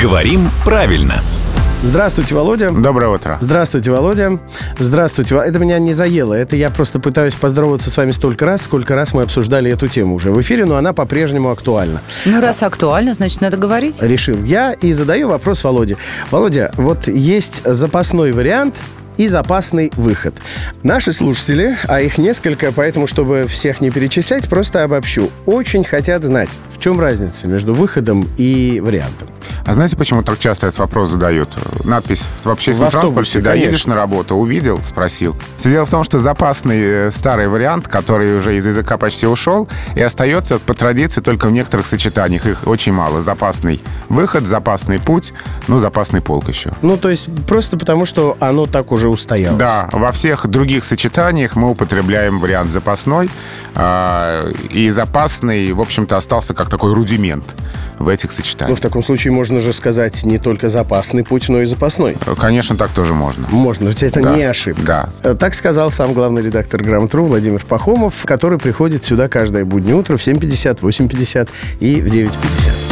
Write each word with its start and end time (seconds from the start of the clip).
Говорим 0.00 0.48
правильно. 0.64 1.20
Здравствуйте, 1.82 2.36
Володя. 2.36 2.70
Доброе 2.70 3.08
утро. 3.08 3.36
Здравствуйте, 3.40 3.90
Володя. 3.90 4.38
Здравствуйте. 4.78 5.34
Это 5.34 5.58
меня 5.58 5.80
не 5.80 5.92
заело. 5.92 6.34
Это 6.34 6.54
я 6.54 6.70
просто 6.70 7.00
пытаюсь 7.00 7.34
поздороваться 7.34 7.90
с 7.90 7.96
вами 7.96 8.12
столько 8.12 8.46
раз, 8.46 8.62
сколько 8.62 8.94
раз 8.94 9.12
мы 9.12 9.22
обсуждали 9.22 9.72
эту 9.72 9.88
тему 9.88 10.14
уже 10.14 10.30
в 10.30 10.40
эфире, 10.40 10.66
но 10.66 10.76
она 10.76 10.92
по-прежнему 10.92 11.50
актуальна. 11.50 12.00
Ну, 12.26 12.40
раз 12.40 12.62
актуально, 12.62 13.12
значит, 13.12 13.40
надо 13.40 13.56
говорить. 13.56 14.00
Решил 14.00 14.40
я 14.44 14.72
и 14.72 14.92
задаю 14.92 15.28
вопрос 15.28 15.64
Володе. 15.64 15.96
Володя, 16.30 16.70
вот 16.76 17.08
есть 17.08 17.62
запасной 17.64 18.30
вариант 18.30 18.76
и 19.16 19.26
запасный 19.26 19.90
выход. 19.96 20.36
Наши 20.84 21.12
слушатели, 21.12 21.76
а 21.88 22.00
их 22.00 22.18
несколько, 22.18 22.70
поэтому, 22.70 23.08
чтобы 23.08 23.46
всех 23.48 23.80
не 23.80 23.90
перечислять, 23.90 24.48
просто 24.48 24.84
обобщу, 24.84 25.28
очень 25.44 25.82
хотят 25.82 26.22
знать, 26.22 26.48
в 26.72 26.80
чем 26.80 27.00
разница 27.00 27.48
между 27.48 27.74
выходом 27.74 28.28
и 28.36 28.80
вариантом. 28.80 29.28
А 29.64 29.74
знаете, 29.74 29.96
почему 29.96 30.22
так 30.22 30.38
часто 30.38 30.66
этот 30.66 30.78
вопрос 30.80 31.10
задают? 31.10 31.48
Надпись 31.84 32.26
в 32.42 32.50
общественном 32.50 32.90
В 32.90 32.92
транспорте, 32.92 33.40
да, 33.40 33.54
едешь 33.54 33.86
на 33.86 33.94
работу, 33.94 34.34
увидел, 34.34 34.82
спросил. 34.82 35.36
Все 35.56 35.70
дело 35.70 35.86
в 35.86 35.90
том, 35.90 36.02
что 36.04 36.18
запасный 36.18 36.80
э, 36.80 37.10
старый 37.10 37.48
вариант, 37.48 37.86
который 37.86 38.36
уже 38.36 38.56
из 38.56 38.66
языка 38.66 38.98
почти 38.98 39.26
ушел, 39.26 39.68
и 39.94 40.00
остается 40.00 40.58
по 40.58 40.74
традиции 40.74 41.20
только 41.20 41.46
в 41.46 41.52
некоторых 41.52 41.86
сочетаниях. 41.86 42.46
Их 42.46 42.66
очень 42.66 42.92
мало. 42.92 43.20
Запасный 43.20 43.80
выход, 44.08 44.46
запасный 44.46 44.98
путь, 44.98 45.32
ну, 45.68 45.78
запасный 45.78 46.20
полк 46.20 46.48
еще. 46.48 46.72
Ну, 46.82 46.96
то 46.96 47.08
есть 47.08 47.28
просто 47.46 47.78
потому, 47.78 48.04
что 48.04 48.36
оно 48.40 48.66
так 48.66 48.90
уже 48.90 49.08
устоялось. 49.08 49.58
Да, 49.58 49.88
во 49.92 50.10
всех 50.12 50.46
других 50.48 50.84
сочетаниях 50.84 51.54
мы 51.54 51.70
употребляем 51.70 52.40
вариант 52.40 52.72
запасной, 52.72 53.30
а, 53.74 54.48
и 54.70 54.90
запасный, 54.90 55.72
в 55.72 55.80
общем-то, 55.80 56.16
остался 56.16 56.54
как 56.54 56.68
такой 56.68 56.94
рудимент 56.94 57.44
в 57.98 58.08
этих 58.08 58.30
Ну, 58.30 58.36
сочетаниях. 58.36 58.78
в 58.78 58.80
таком 58.80 59.02
случае 59.02 59.32
можно 59.32 59.60
же 59.60 59.72
сказать 59.72 60.24
не 60.24 60.38
только 60.38 60.68
запасный 60.68 61.24
путь, 61.24 61.48
но 61.48 61.62
и 61.62 61.66
запасной. 61.66 62.16
Конечно, 62.38 62.76
так 62.76 62.90
тоже 62.90 63.14
можно. 63.14 63.46
Можно, 63.50 63.88
ведь 63.88 64.02
это 64.02 64.20
Да, 64.20 64.36
не 64.36 64.42
ошибка. 64.44 64.82
да. 64.82 65.08
Э, 65.30 65.34
Так 65.34 65.54
сказал 65.54 65.90
сам 65.90 66.12
главный 66.12 66.42
редактор 66.42 66.82
«Грамотру» 66.82 67.24
Владимир 67.26 67.64
Пахомов, 67.64 68.24
который 68.24 68.58
приходит 68.58 69.04
сюда 69.04 69.28
каждое 69.28 69.64
буднее 69.64 69.96
утро 69.96 70.16
в 70.16 70.20
7.50, 70.26 70.80
8.50 70.80 71.48
и 71.80 72.00
в 72.00 72.06
9.50. 72.06 72.91